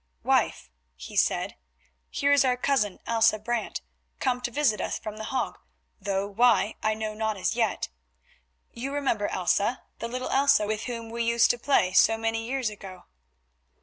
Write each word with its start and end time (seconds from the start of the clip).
"Wife," 0.23 0.71
he 0.95 1.15
said, 1.15 1.57
"here 2.09 2.31
is 2.31 2.43
our 2.43 2.57
cousin, 2.57 2.97
Elsa 3.05 3.37
Brant, 3.37 3.81
come 4.19 4.41
to 4.41 4.49
visit 4.49 4.81
us 4.81 4.97
from 4.97 5.17
The 5.17 5.25
Hague, 5.25 5.59
though 6.01 6.25
why 6.25 6.73
I 6.81 6.95
know 6.95 7.13
not 7.13 7.37
as 7.37 7.55
yet. 7.55 7.87
You 8.73 8.95
remember 8.95 9.27
Elsa, 9.27 9.83
the 9.99 10.07
little 10.07 10.29
Elsa, 10.29 10.65
with 10.65 10.85
whom 10.85 11.11
we 11.11 11.23
used 11.23 11.51
to 11.51 11.59
play 11.59 11.93
so 11.93 12.17
many 12.17 12.47
years 12.47 12.71
ago." 12.71 13.03